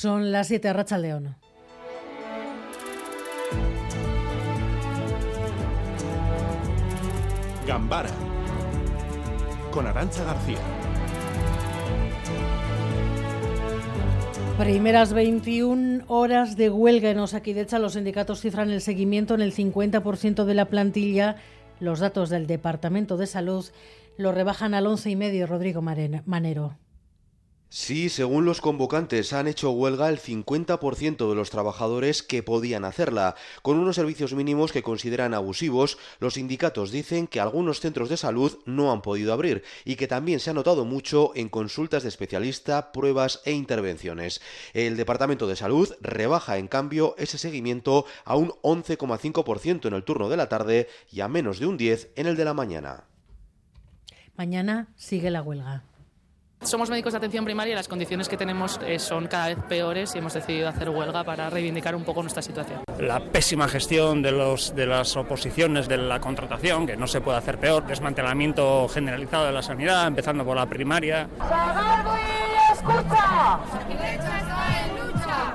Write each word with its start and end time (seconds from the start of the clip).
Son 0.00 0.30
las 0.30 0.46
7 0.46 0.72
Racha 0.72 0.96
León. 0.96 1.34
Gambara 7.66 8.08
con 9.72 9.88
Arancha 9.88 10.22
García. 10.22 10.58
Primeras 14.56 15.12
21 15.12 16.04
horas 16.06 16.56
de 16.56 16.70
huelga 16.70 17.10
en 17.10 17.18
Osakidecha. 17.18 17.80
Los 17.80 17.94
sindicatos 17.94 18.40
cifran 18.40 18.70
el 18.70 18.80
seguimiento 18.80 19.34
en 19.34 19.40
el 19.40 19.52
50% 19.52 20.44
de 20.44 20.54
la 20.54 20.66
plantilla. 20.66 21.34
Los 21.80 21.98
datos 21.98 22.30
del 22.30 22.46
Departamento 22.46 23.16
de 23.16 23.26
Salud 23.26 23.66
lo 24.16 24.30
rebajan 24.30 24.74
al 24.74 24.86
11,5, 24.86 25.48
Rodrigo 25.48 25.82
Manero. 25.82 26.76
Sí, 27.70 28.08
según 28.08 28.46
los 28.46 28.62
convocantes, 28.62 29.34
han 29.34 29.46
hecho 29.46 29.70
huelga 29.70 30.08
el 30.08 30.18
50% 30.18 31.28
de 31.28 31.34
los 31.34 31.50
trabajadores 31.50 32.22
que 32.22 32.42
podían 32.42 32.86
hacerla. 32.86 33.34
Con 33.60 33.78
unos 33.78 33.96
servicios 33.96 34.32
mínimos 34.32 34.72
que 34.72 34.82
consideran 34.82 35.34
abusivos, 35.34 35.98
los 36.18 36.34
sindicatos 36.34 36.90
dicen 36.90 37.26
que 37.26 37.40
algunos 37.40 37.80
centros 37.80 38.08
de 38.08 38.16
salud 38.16 38.58
no 38.64 38.90
han 38.90 39.02
podido 39.02 39.34
abrir 39.34 39.64
y 39.84 39.96
que 39.96 40.08
también 40.08 40.40
se 40.40 40.48
ha 40.48 40.54
notado 40.54 40.86
mucho 40.86 41.32
en 41.34 41.50
consultas 41.50 42.04
de 42.04 42.08
especialista, 42.08 42.90
pruebas 42.90 43.42
e 43.44 43.52
intervenciones. 43.52 44.40
El 44.72 44.96
Departamento 44.96 45.46
de 45.46 45.56
Salud 45.56 45.92
rebaja, 46.00 46.56
en 46.56 46.68
cambio, 46.68 47.14
ese 47.18 47.36
seguimiento 47.36 48.06
a 48.24 48.36
un 48.36 48.48
11,5% 48.62 49.88
en 49.88 49.92
el 49.92 50.04
turno 50.04 50.30
de 50.30 50.38
la 50.38 50.48
tarde 50.48 50.88
y 51.12 51.20
a 51.20 51.28
menos 51.28 51.58
de 51.58 51.66
un 51.66 51.78
10% 51.78 52.08
en 52.16 52.26
el 52.28 52.36
de 52.36 52.44
la 52.46 52.54
mañana. 52.54 53.04
Mañana 54.38 54.88
sigue 54.96 55.30
la 55.30 55.42
huelga. 55.42 55.84
Somos 56.62 56.90
médicos 56.90 57.12
de 57.12 57.18
atención 57.18 57.44
primaria 57.44 57.72
y 57.72 57.76
las 57.76 57.88
condiciones 57.88 58.28
que 58.28 58.36
tenemos 58.36 58.80
eh, 58.84 58.98
son 58.98 59.26
cada 59.28 59.46
vez 59.48 59.58
peores 59.68 60.14
y 60.14 60.18
hemos 60.18 60.34
decidido 60.34 60.68
hacer 60.68 60.90
huelga 60.90 61.22
para 61.24 61.48
reivindicar 61.48 61.94
un 61.94 62.04
poco 62.04 62.22
nuestra 62.22 62.42
situación. 62.42 62.82
La 62.98 63.20
pésima 63.20 63.68
gestión 63.68 64.22
de, 64.22 64.32
los, 64.32 64.74
de 64.74 64.86
las 64.86 65.16
oposiciones 65.16 65.88
de 65.88 65.98
la 65.98 66.20
contratación, 66.20 66.86
que 66.86 66.96
no 66.96 67.06
se 67.06 67.20
puede 67.20 67.38
hacer 67.38 67.58
peor, 67.58 67.86
desmantelamiento 67.86 68.88
generalizado 68.88 69.46
de 69.46 69.52
la 69.52 69.62
sanidad, 69.62 70.06
empezando 70.08 70.44
por 70.44 70.56
la 70.56 70.66
primaria. 70.66 71.28
escucha! 72.72 73.60
en 73.88 74.96
lucha! 75.06 75.48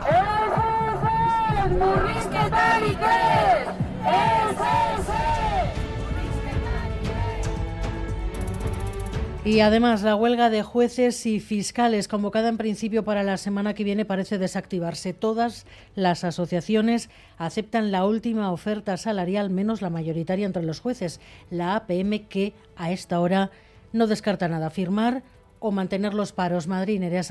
Y 9.46 9.60
además, 9.60 10.04
la 10.04 10.16
huelga 10.16 10.50
de 10.50 10.64
jueces 10.64 11.26
y 11.26 11.42
fiscales, 11.42 12.08
convocada 12.08 12.48
en 12.48 12.56
principio 12.56 13.04
para 13.04 13.24
la 13.24 13.36
semana 13.36 13.74
que 13.74 13.84
viene, 13.84 14.06
parece 14.06 14.38
desactivarse. 14.38 15.14
Todas 15.14 15.66
las 15.96 16.24
asociaciones 16.24 17.10
aceptan 17.38 17.92
la 17.92 18.06
última 18.06 18.54
oferta 18.54 18.96
salarial, 18.96 19.50
menos 19.50 19.82
la 19.82 19.90
mayoritaria 19.90 20.46
entre 20.46 20.64
los 20.64 20.80
jueces, 20.80 21.20
la 21.50 21.76
APM, 21.76 22.26
que 22.30 22.54
a 22.78 22.94
esta 22.94 23.20
hora 23.20 23.52
no 23.92 24.08
descarta 24.08 24.48
nada, 24.48 24.70
firmar 24.70 25.24
o 25.60 25.72
mantener 25.72 26.14
los 26.14 26.32
paros. 26.32 26.68
Madrid, 26.68 27.02
Nerea. 27.02 27.24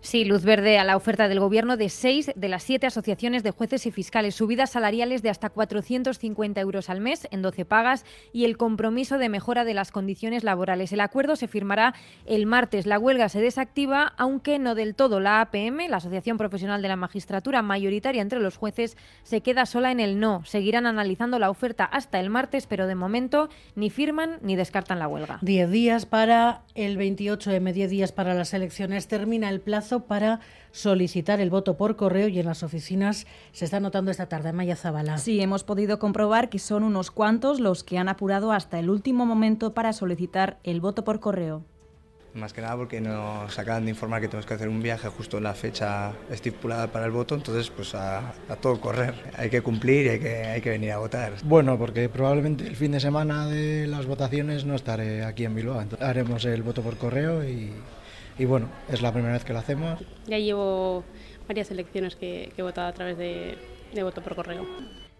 Sí, 0.00 0.24
luz 0.24 0.44
verde 0.44 0.78
a 0.78 0.84
la 0.84 0.96
oferta 0.96 1.26
del 1.26 1.40
Gobierno 1.40 1.76
de 1.76 1.88
seis 1.88 2.30
de 2.36 2.48
las 2.48 2.62
siete 2.62 2.86
asociaciones 2.86 3.42
de 3.42 3.50
jueces 3.50 3.84
y 3.84 3.90
fiscales, 3.90 4.36
subidas 4.36 4.70
salariales 4.70 5.22
de 5.22 5.28
hasta 5.28 5.50
450 5.50 6.60
euros 6.60 6.88
al 6.88 7.00
mes 7.00 7.26
en 7.32 7.42
12 7.42 7.64
pagas 7.64 8.04
y 8.32 8.44
el 8.44 8.56
compromiso 8.56 9.18
de 9.18 9.28
mejora 9.28 9.64
de 9.64 9.74
las 9.74 9.90
condiciones 9.90 10.44
laborales. 10.44 10.92
El 10.92 11.00
acuerdo 11.00 11.34
se 11.34 11.48
firmará 11.48 11.94
el 12.26 12.46
martes. 12.46 12.86
La 12.86 12.98
huelga 12.98 13.28
se 13.28 13.40
desactiva, 13.40 14.14
aunque 14.16 14.60
no 14.60 14.76
del 14.76 14.94
todo. 14.94 15.18
La 15.18 15.40
APM, 15.40 15.88
la 15.88 15.96
Asociación 15.96 16.38
Profesional 16.38 16.80
de 16.80 16.88
la 16.88 16.96
Magistratura, 16.96 17.62
mayoritaria 17.62 18.22
entre 18.22 18.38
los 18.38 18.56
jueces, 18.56 18.96
se 19.24 19.40
queda 19.40 19.66
sola 19.66 19.90
en 19.90 19.98
el 19.98 20.20
no. 20.20 20.44
Seguirán 20.44 20.86
analizando 20.86 21.40
la 21.40 21.50
oferta 21.50 21.84
hasta 21.84 22.20
el 22.20 22.30
martes, 22.30 22.68
pero 22.68 22.86
de 22.86 22.94
momento 22.94 23.48
ni 23.74 23.90
firman 23.90 24.38
ni 24.42 24.54
descartan 24.54 25.00
la 25.00 25.08
huelga. 25.08 25.38
Diez 25.42 25.68
días 25.70 26.06
para 26.06 26.62
el 26.76 26.96
28M, 26.98 27.72
diez 27.72 27.90
días 27.90 28.12
para 28.12 28.34
las 28.34 28.54
elecciones. 28.54 29.08
Termina 29.08 29.48
el 29.48 29.60
plazo 29.60 29.87
para 29.90 30.40
solicitar 30.70 31.40
el 31.40 31.50
voto 31.50 31.76
por 31.76 31.96
correo 31.96 32.28
y 32.28 32.38
en 32.38 32.46
las 32.46 32.62
oficinas 32.62 33.26
se 33.52 33.64
está 33.64 33.80
notando 33.80 34.10
esta 34.10 34.28
tarde. 34.28 34.52
Maya 34.52 34.76
Zabala. 34.76 35.18
Sí, 35.18 35.40
hemos 35.40 35.64
podido 35.64 35.98
comprobar 35.98 36.48
que 36.48 36.58
son 36.58 36.82
unos 36.82 37.10
cuantos 37.10 37.60
los 37.60 37.84
que 37.84 37.98
han 37.98 38.08
apurado 38.08 38.52
hasta 38.52 38.78
el 38.78 38.90
último 38.90 39.26
momento 39.26 39.74
para 39.74 39.92
solicitar 39.92 40.58
el 40.62 40.80
voto 40.80 41.04
por 41.04 41.20
correo. 41.20 41.64
Más 42.34 42.52
que 42.52 42.60
nada 42.60 42.76
porque 42.76 43.00
nos 43.00 43.58
acaban 43.58 43.84
de 43.84 43.90
informar 43.90 44.20
que 44.20 44.28
tenemos 44.28 44.46
que 44.46 44.54
hacer 44.54 44.68
un 44.68 44.82
viaje 44.82 45.08
justo 45.08 45.38
en 45.38 45.44
la 45.44 45.54
fecha 45.54 46.12
estipulada 46.30 46.86
para 46.86 47.06
el 47.06 47.10
voto, 47.10 47.34
entonces 47.34 47.70
pues 47.70 47.94
a, 47.94 48.34
todo 48.60 48.80
correr, 48.80 49.14
hay 49.36 49.48
que 49.48 49.62
cumplir 49.62 50.06
y 50.06 50.08
hay 50.10 50.20
que, 50.20 50.36
hay 50.44 50.60
que 50.60 50.70
venir 50.70 50.92
a 50.92 50.98
votar. 50.98 51.32
Bueno, 51.44 51.78
porque 51.78 52.08
probablemente 52.08 52.66
el 52.66 52.76
fin 52.76 52.92
de 52.92 53.00
semana 53.00 53.46
de 53.46 53.86
las 53.86 54.06
votaciones 54.06 54.66
no 54.66 54.74
estaré 54.74 55.24
aquí 55.24 55.46
en 55.46 55.54
Bilbao, 55.54 55.82
haremos 56.00 56.44
el 56.44 56.62
voto 56.62 56.82
por 56.82 56.96
correo 56.96 57.42
y 57.48 57.72
y 58.38 58.44
bueno, 58.44 58.68
es 58.88 59.02
la 59.02 59.12
primera 59.12 59.34
vez 59.34 59.44
que 59.44 59.52
lo 59.52 59.58
hacemos. 59.58 60.00
Ya 60.26 60.38
llevo 60.38 61.04
varias 61.46 61.70
elecciones 61.70 62.16
que, 62.16 62.52
he 62.56 62.62
votado 62.62 62.88
a 62.88 62.92
través 62.92 63.18
de 63.18 63.56
voto 64.02 64.22
por 64.22 64.36
correo. 64.36 64.64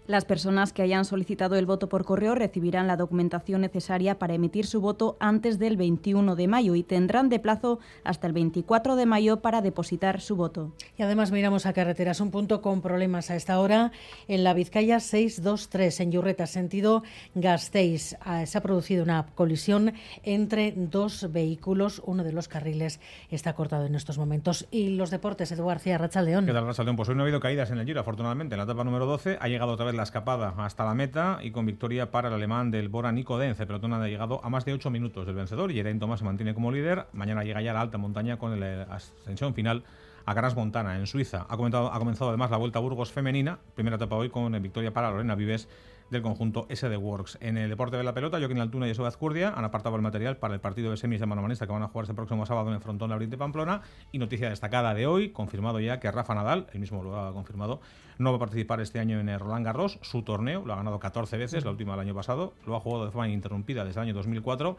Las 0.09 0.25
personas 0.25 0.73
que 0.73 0.81
hayan 0.81 1.05
solicitado 1.05 1.57
el 1.57 1.67
voto 1.67 1.91
por 1.91 2.07
correo 2.07 2.35
recibirán 2.35 2.87
la 2.87 2.97
documentación 2.97 3.61
necesaria 3.61 4.19
para 4.19 4.33
emitir 4.33 4.65
su 4.65 4.81
voto 4.81 5.19
antes 5.21 5.59
del 5.59 5.77
21 5.77 6.35
de 6.35 6.49
mayo 6.49 6.75
y 6.77 6.83
tendrán 6.83 7.29
de 7.29 7.39
plazo 7.39 7.79
hasta 8.05 8.27
el 8.27 8.33
24 8.33 8.97
de 8.97 9.05
mayo 9.05 9.43
para 9.43 9.61
depositar 9.61 10.23
su 10.23 10.35
voto. 10.35 10.73
Y 10.97 11.03
además 11.03 11.31
miramos 11.31 11.67
a 11.67 11.75
carreteras, 11.75 12.23
un 12.23 12.31
punto 12.31 12.63
con 12.63 12.81
problemas 12.81 13.31
a 13.31 13.37
esta 13.37 13.61
hora 13.61 13.93
en 14.29 14.45
la 14.45 14.55
Vizcaya 14.55 14.99
623 14.99 16.01
en 16.01 16.13
Yurreta, 16.13 16.47
sentido 16.47 17.03
Gasteiz. 17.35 18.17
Ah, 18.23 18.47
se 18.47 18.57
ha 18.57 18.63
producido 18.63 19.05
una 19.05 19.27
colisión 19.35 19.93
entre 20.23 20.73
dos 20.75 21.31
vehículos, 21.31 22.01
uno 22.07 22.25
de 22.25 22.33
los 22.33 22.49
carriles 22.49 22.99
está 23.29 23.53
cortado 23.53 23.85
en 23.85 23.95
estos 23.95 24.17
momentos. 24.17 24.67
Y 24.71 24.89
los 24.89 25.11
deportes, 25.11 25.53
Eduardo 25.53 25.69
García, 25.69 25.99
Rachaldeón. 25.99 26.47
¿Qué 26.47 26.55
tal, 26.55 26.65
Rachaldeón? 26.65 26.97
Pues 26.97 27.11
hoy 27.11 27.15
no 27.15 27.25
ha 27.25 27.25
habido 27.25 27.41
caídas 27.41 27.71
en 27.71 27.77
el 27.77 27.85
Giro, 27.85 28.01
afortunadamente. 28.01 28.55
En 28.55 28.57
la 28.57 28.65
etapa 28.65 28.85
número 28.85 29.05
12 29.05 29.37
ha 29.39 29.49
llegado 29.49 29.73
otra 29.73 29.85
vez 29.85 29.98
la 29.99 30.05
escapada 30.05 30.55
hasta 30.57 30.85
la 30.85 30.95
meta 30.95 31.41
y 31.43 31.51
con 31.51 31.67
victoria 31.67 32.11
para 32.11 32.29
el 32.29 32.35
alemán 32.35 32.71
del 32.71 32.89
Bora 32.89 33.13
Nicodense. 33.13 33.67
Pelotón 33.67 33.93
ha 33.93 34.07
llegado 34.07 34.41
a 34.43 34.49
más 34.49 34.65
de 34.65 34.73
8 34.73 34.89
minutos 34.91 35.27
del 35.27 35.35
vencedor. 35.35 35.73
Geraint 35.73 36.01
Thomas 36.01 36.21
se 36.21 36.25
mantiene 36.25 36.55
como 36.55 36.73
líder. 36.73 37.07
Mañana 37.13 37.45
llega 37.45 37.61
ya 37.61 37.73
a 37.73 37.75
la 37.75 37.81
alta 37.83 37.99
montaña 37.99 38.39
con 38.39 38.59
la 38.59 38.85
ascensión 38.85 39.53
final 39.55 39.85
a 40.29 40.35
Gras 40.35 40.55
Montana, 40.55 40.99
en 40.99 41.07
Suiza. 41.07 41.47
Ha, 41.49 41.57
comenzado 41.57 42.29
además 42.29 42.51
la 42.51 42.59
Vuelta 42.59 42.79
a 42.79 42.83
Burgos 42.83 43.11
femenina. 43.11 43.61
Primera 43.75 43.97
etapa 43.97 44.15
hoy 44.15 44.29
con 44.29 44.53
victoria 44.61 44.93
para 44.93 45.11
Lorena 45.11 45.35
Vives 45.35 45.71
del 46.11 46.21
conjunto 46.21 46.67
SD 46.69 46.99
Works. 46.99 47.39
En 47.41 47.57
el 47.57 47.71
deporte 47.71 47.97
de 47.97 48.03
la 48.05 48.13
pelota, 48.13 48.39
Joaquín 48.39 48.61
Altuna 48.61 48.87
y 48.87 48.91
José 48.91 49.07
Azcurdia 49.07 49.55
han 49.57 49.65
apartado 49.65 49.97
el 49.97 50.03
material 50.03 50.37
para 50.37 50.53
el 50.53 50.61
partido 50.61 50.91
de 50.91 50.99
semis 50.99 51.21
de 51.21 51.25
manomanista 51.25 51.67
que 51.67 51.73
van 51.73 51.83
a 51.83 51.89
jugarse 51.89 52.13
el 52.13 52.17
próximo 52.17 52.45
sábado 52.45 52.69
en 52.69 52.75
el 52.75 52.83
frontón 52.83 53.19
de 53.19 53.39
Pamplona. 53.39 53.81
Y 54.13 54.19
noticia 54.19 54.51
destacada 54.51 54.93
de 54.93 55.07
hoy, 55.07 55.31
confirmado 55.31 55.81
ya 55.81 55.99
que 55.99 56.11
Rafa 56.11 56.35
Nadal, 56.35 56.67
el 56.75 56.81
mismo 56.81 57.03
lo 57.03 57.19
ha 57.19 57.33
confirmado, 57.33 57.81
no 58.19 58.31
va 58.31 58.37
a 58.37 58.41
participar 58.41 58.83
este 58.83 58.99
año 58.99 59.21
en 59.21 59.31
el 59.31 59.41
Roland 59.41 59.65
Garros. 59.65 59.99
Su 60.03 60.25
torneo 60.25 60.63
lo 60.67 60.75
ha 60.75 60.77
ganado 60.77 61.01
14 61.01 61.39
veces, 61.39 61.65
la 61.65 61.71
última 61.71 61.93
del 61.93 62.01
año 62.01 62.15
pasado. 62.15 62.53
Lo 62.67 62.77
ha 62.77 62.81
jugado 62.81 63.07
de 63.07 63.13
forma 63.13 63.29
ininterrumpida 63.29 63.83
desde 63.87 63.99
el 64.01 64.09
año 64.09 64.15
2004. 64.15 64.77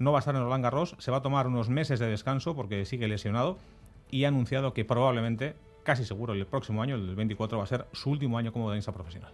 No 0.00 0.10
va 0.10 0.18
a 0.18 0.20
estar 0.20 0.34
en 0.34 0.42
Roland 0.42 0.64
Garros, 0.64 0.96
se 0.98 1.12
va 1.12 1.18
a 1.18 1.22
tomar 1.22 1.46
unos 1.46 1.68
meses 1.68 2.00
de 2.00 2.06
descanso 2.08 2.56
porque 2.56 2.84
sigue 2.84 3.06
lesionado 3.06 3.58
y 4.10 4.24
ha 4.24 4.28
anunciado 4.28 4.72
que 4.72 4.84
probablemente, 4.84 5.54
casi 5.82 6.04
seguro, 6.04 6.32
el 6.32 6.46
próximo 6.46 6.82
año, 6.82 6.94
el 6.94 7.14
24, 7.14 7.58
va 7.58 7.64
a 7.64 7.66
ser 7.66 7.86
su 7.92 8.10
último 8.10 8.38
año 8.38 8.52
como 8.52 8.70
tenista 8.70 8.92
profesional. 8.92 9.32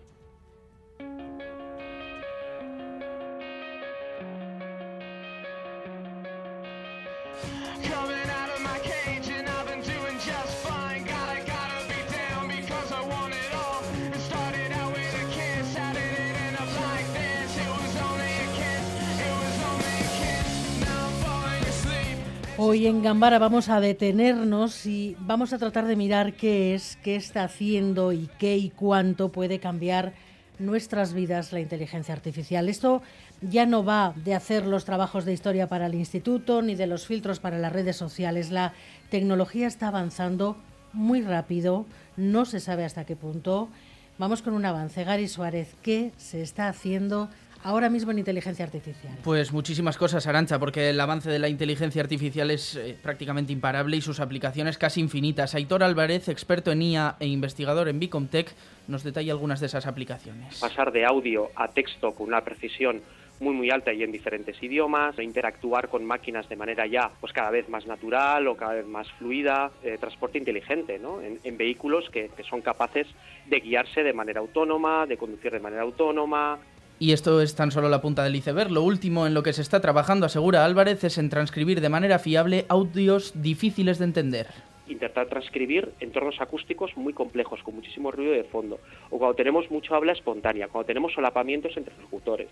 Hoy 22.66 22.86
en 22.86 23.02
Gambara 23.02 23.38
vamos 23.38 23.68
a 23.68 23.78
detenernos 23.78 24.86
y 24.86 25.18
vamos 25.20 25.52
a 25.52 25.58
tratar 25.58 25.84
de 25.84 25.96
mirar 25.96 26.32
qué 26.32 26.74
es, 26.74 26.96
qué 27.04 27.14
está 27.14 27.44
haciendo 27.44 28.10
y 28.10 28.30
qué 28.38 28.56
y 28.56 28.70
cuánto 28.70 29.30
puede 29.30 29.58
cambiar 29.58 30.14
nuestras 30.58 31.12
vidas 31.12 31.52
la 31.52 31.60
inteligencia 31.60 32.14
artificial. 32.14 32.70
Esto 32.70 33.02
ya 33.42 33.66
no 33.66 33.84
va 33.84 34.14
de 34.16 34.34
hacer 34.34 34.64
los 34.64 34.86
trabajos 34.86 35.26
de 35.26 35.34
historia 35.34 35.68
para 35.68 35.84
el 35.84 35.94
instituto 35.94 36.62
ni 36.62 36.74
de 36.74 36.86
los 36.86 37.06
filtros 37.06 37.38
para 37.38 37.58
las 37.58 37.70
redes 37.70 37.96
sociales. 37.96 38.50
La 38.50 38.72
tecnología 39.10 39.66
está 39.66 39.88
avanzando 39.88 40.56
muy 40.94 41.20
rápido, 41.20 41.84
no 42.16 42.46
se 42.46 42.60
sabe 42.60 42.86
hasta 42.86 43.04
qué 43.04 43.14
punto. 43.14 43.68
Vamos 44.16 44.40
con 44.40 44.54
un 44.54 44.64
avance. 44.64 45.04
Gary 45.04 45.28
Suárez, 45.28 45.76
¿qué 45.82 46.12
se 46.16 46.40
está 46.40 46.68
haciendo 46.68 47.28
ahora 47.64 47.90
mismo 47.90 48.12
en 48.12 48.18
inteligencia 48.18 48.64
artificial? 48.64 49.12
Pues 49.24 49.52
muchísimas 49.52 49.96
cosas, 49.96 50.26
Arancha, 50.26 50.58
porque 50.58 50.90
el 50.90 51.00
avance 51.00 51.30
de 51.30 51.38
la 51.38 51.48
inteligencia 51.48 52.02
artificial 52.02 52.50
es 52.50 52.76
eh, 52.76 52.96
prácticamente 53.02 53.52
imparable 53.52 53.96
y 53.96 54.00
sus 54.00 54.20
aplicaciones 54.20 54.78
casi 54.78 55.00
infinitas. 55.00 55.54
Aitor 55.54 55.82
Álvarez, 55.82 56.28
experto 56.28 56.70
en 56.70 56.82
IA 56.82 57.16
e 57.18 57.26
investigador 57.26 57.88
en 57.88 57.98
Bicomtech, 57.98 58.54
nos 58.86 59.02
detalla 59.02 59.32
algunas 59.32 59.60
de 59.60 59.66
esas 59.66 59.86
aplicaciones. 59.86 60.60
Pasar 60.60 60.92
de 60.92 61.04
audio 61.04 61.50
a 61.56 61.68
texto 61.68 62.14
con 62.14 62.28
una 62.28 62.42
precisión 62.42 63.02
muy 63.40 63.52
muy 63.52 63.70
alta 63.70 63.92
y 63.92 64.02
en 64.02 64.12
diferentes 64.12 64.62
idiomas, 64.62 65.18
interactuar 65.18 65.88
con 65.88 66.04
máquinas 66.04 66.48
de 66.48 66.54
manera 66.54 66.86
ya 66.86 67.10
pues 67.20 67.32
cada 67.32 67.50
vez 67.50 67.68
más 67.68 67.84
natural 67.84 68.46
o 68.46 68.56
cada 68.56 68.74
vez 68.74 68.86
más 68.86 69.10
fluida, 69.12 69.72
eh, 69.82 69.98
transporte 69.98 70.38
inteligente, 70.38 71.00
¿no? 71.00 71.20
En, 71.20 71.56
vehículos 71.56 72.08
que, 72.10 72.30
que 72.36 72.44
son 72.44 72.62
capaces 72.62 73.06
de 73.46 73.60
guiarse 73.60 74.02
de 74.02 74.12
manera 74.12 74.40
autónoma, 74.40 75.06
de 75.06 75.16
conducir 75.16 75.50
de 75.50 75.60
manera 75.60 75.82
autónoma, 75.82 76.58
y 76.98 77.12
esto 77.12 77.40
es 77.40 77.54
tan 77.54 77.70
solo 77.70 77.88
la 77.88 78.00
punta 78.00 78.22
del 78.22 78.36
iceberg. 78.36 78.70
Lo 78.70 78.82
último 78.82 79.26
en 79.26 79.34
lo 79.34 79.42
que 79.42 79.52
se 79.52 79.62
está 79.62 79.80
trabajando, 79.80 80.26
asegura 80.26 80.64
Álvarez, 80.64 81.04
es 81.04 81.18
en 81.18 81.30
transcribir 81.30 81.80
de 81.80 81.88
manera 81.88 82.18
fiable 82.18 82.66
audios 82.68 83.32
difíciles 83.34 83.98
de 83.98 84.04
entender 84.04 84.46
intentar 84.86 85.26
transcribir 85.28 85.92
entornos 86.00 86.40
acústicos 86.40 86.96
muy 86.96 87.12
complejos, 87.12 87.62
con 87.62 87.74
muchísimo 87.74 88.10
ruido 88.10 88.32
de 88.32 88.44
fondo, 88.44 88.80
o 89.10 89.18
cuando 89.18 89.34
tenemos 89.34 89.70
mucha 89.70 89.96
habla 89.96 90.12
espontánea, 90.12 90.68
cuando 90.68 90.86
tenemos 90.86 91.12
solapamientos 91.12 91.76
entre 91.76 91.96
locutores. 91.96 92.48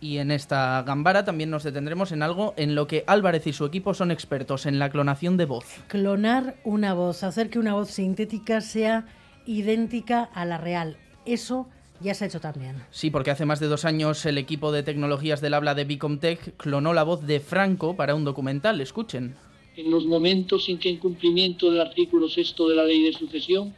Y 0.00 0.18
en 0.18 0.30
esta 0.30 0.82
gambara 0.82 1.24
también 1.24 1.50
nos 1.50 1.64
detendremos 1.64 2.12
en 2.12 2.22
algo 2.22 2.52
en 2.56 2.74
lo 2.74 2.86
que 2.86 3.04
Álvarez 3.06 3.46
y 3.46 3.52
su 3.54 3.64
equipo 3.64 3.94
son 3.94 4.10
expertos, 4.10 4.66
en 4.66 4.78
la 4.78 4.90
clonación 4.90 5.36
de 5.36 5.46
voz. 5.46 5.82
Clonar 5.88 6.56
una 6.64 6.92
voz, 6.92 7.22
hacer 7.22 7.48
que 7.48 7.58
una 7.58 7.72
voz 7.72 7.90
sintética 7.90 8.60
sea 8.60 9.06
idéntica 9.46 10.24
a 10.34 10.44
la 10.44 10.58
real. 10.58 10.98
Eso 11.24 11.68
ya 12.04 12.14
se 12.14 12.24
ha 12.24 12.28
hecho 12.28 12.40
también. 12.40 12.76
Sí, 12.90 13.10
porque 13.10 13.30
hace 13.30 13.44
más 13.44 13.60
de 13.60 13.66
dos 13.66 13.84
años 13.84 14.24
el 14.26 14.38
equipo 14.38 14.70
de 14.70 14.82
tecnologías 14.82 15.40
del 15.40 15.54
habla 15.54 15.74
de 15.74 15.84
Bicomtech 15.84 16.56
clonó 16.56 16.94
la 16.94 17.02
voz 17.02 17.26
de 17.26 17.40
Franco 17.40 17.96
para 17.96 18.14
un 18.14 18.24
documental. 18.24 18.80
Escuchen. 18.80 19.34
En 19.76 19.90
los 19.90 20.06
momentos 20.06 20.68
en 20.68 20.78
que 20.78 20.90
en 20.90 20.98
cumplimiento 20.98 21.70
del 21.70 21.80
artículo 21.80 22.28
sexto 22.28 22.68
de 22.68 22.76
la 22.76 22.84
ley 22.84 23.02
de 23.02 23.12
sucesión, 23.12 23.74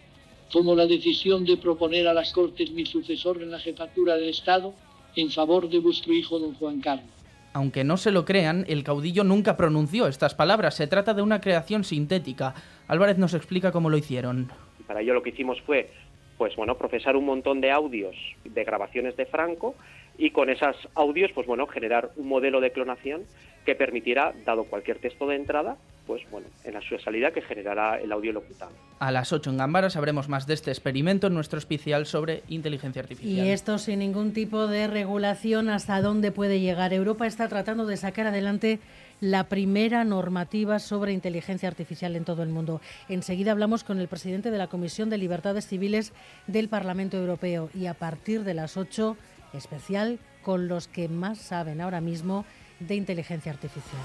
tomo 0.50 0.75
la 0.75 0.87
decisión 0.87 1.44
de 1.44 1.56
proponer 1.56 2.06
a 2.06 2.12
las 2.12 2.32
Cortes 2.32 2.70
mi 2.73 2.84
sucesor 2.84 3.43
en 3.43 3.50
la 3.50 3.58
jefatura 3.58 4.17
del 4.17 4.28
Estado, 4.28 4.75
en 5.14 5.31
favor 5.31 5.70
de 5.70 5.78
vuestro 5.78 6.12
hijo 6.12 6.38
don 6.38 6.55
Juan 6.55 6.81
Carlos. 6.81 7.08
Aunque 7.55 7.84
no 7.84 7.96
se 7.96 8.11
lo 8.11 8.26
crean, 8.26 8.67
el 8.69 8.84
caudillo 8.84 9.25
nunca 9.25 9.56
pronunció 9.56 10.08
estas 10.08 10.34
palabras. 10.34 10.75
Se 10.75 10.87
trata 10.87 11.14
de 11.14 11.23
una 11.23 11.40
creación 11.40 11.84
sintética. 11.84 12.55
Álvarez 12.87 13.17
nos 13.17 13.32
explica 13.32 13.73
cómo 13.73 13.88
lo 13.88 13.96
hicieron. 13.96 14.50
Para 14.87 15.00
ello 15.00 15.14
lo 15.14 15.23
que 15.23 15.31
hicimos 15.31 15.58
fue, 15.62 15.90
pues 16.38 16.55
bueno, 16.56 16.77
procesar 16.77 17.17
un 17.17 17.25
montón 17.25 17.61
de 17.61 17.71
audios 17.71 18.17
de 18.44 18.65
grabaciones 18.65 19.17
de 19.17 19.27
Franco 19.27 19.75
y 20.19 20.31
con 20.31 20.50
esos 20.50 20.77
audios, 20.94 21.31
pues 21.35 21.47
bueno, 21.47 21.67
generar 21.67 22.11
un 22.17 22.29
modelo 22.29 22.61
de 22.61 22.73
clonación 22.73 23.23
que 23.65 23.75
permitiera, 23.75 24.33
dado 24.44 24.65
cualquier 24.65 24.99
texto 24.99 25.27
de 25.27 25.37
entrada, 25.37 25.77
pues 26.06 26.23
bueno, 26.31 26.47
en 26.65 26.75
la 26.75 26.81
suya 26.81 27.00
salida 27.03 27.33
que 27.33 27.43
generará 27.43 27.99
el 28.00 28.12
audio 28.12 28.33
locutado. 28.33 28.71
A 29.00 29.11
las 29.11 29.33
8 29.33 29.50
en 29.50 29.56
Gambara 29.56 29.91
sabremos 29.91 30.29
más 30.29 30.47
de 30.47 30.55
este 30.55 30.71
experimento 30.71 31.27
en 31.27 31.35
nuestro 31.35 31.59
especial 31.59 32.06
sobre 32.06 32.44
inteligencia 32.49 33.03
artificial. 33.03 33.47
Y 33.47 33.50
esto 33.50 33.79
sin 33.79 33.99
ningún 33.99 34.33
tipo 34.33 34.69
de 34.69 34.87
regulación, 34.87 35.69
¿hasta 35.69 36.00
dónde 36.00 36.31
puede 36.31 36.61
llegar? 36.61 36.93
Europa 36.93 37.27
está 37.27 37.49
tratando 37.49 37.87
de 37.87 37.97
sacar 37.97 38.29
adelante 38.29 38.79
la 39.20 39.48
primera 39.48 40.04
normativa 40.04 40.78
sobre 40.78 41.12
inteligencia 41.12 41.68
artificial 41.68 42.16
en 42.16 42.24
todo 42.24 42.42
el 42.42 42.48
mundo. 42.48 42.80
Enseguida 43.08 43.52
hablamos 43.52 43.84
con 43.84 43.98
el 43.98 44.08
presidente 44.08 44.50
de 44.50 44.58
la 44.58 44.68
Comisión 44.68 45.10
de 45.10 45.18
Libertades 45.18 45.66
Civiles 45.66 46.12
del 46.46 46.68
Parlamento 46.68 47.16
Europeo 47.16 47.70
y 47.74 47.86
a 47.86 47.94
partir 47.94 48.44
de 48.44 48.54
las 48.54 48.76
8 48.76 49.16
especial 49.52 50.18
con 50.42 50.68
los 50.68 50.88
que 50.88 51.08
más 51.08 51.38
saben 51.38 51.80
ahora 51.80 52.00
mismo 52.00 52.44
de 52.80 52.94
inteligencia 52.94 53.52
artificial. 53.52 54.02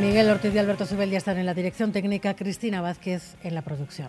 Miguel 0.00 0.30
Ortiz 0.30 0.54
y 0.54 0.58
Alberto 0.58 0.86
Sebel 0.86 1.10
ya 1.10 1.18
están 1.18 1.36
en 1.36 1.44
la 1.44 1.52
dirección 1.52 1.92
técnica, 1.92 2.34
Cristina 2.34 2.80
Vázquez 2.80 3.36
en 3.42 3.54
la 3.54 3.60
producción. 3.60 4.08